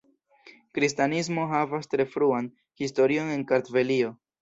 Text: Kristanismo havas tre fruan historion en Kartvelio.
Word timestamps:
Kristanismo 0.77 1.45
havas 1.53 1.91
tre 1.93 2.09
fruan 2.17 2.51
historion 2.83 3.33
en 3.39 3.49
Kartvelio. 3.55 4.15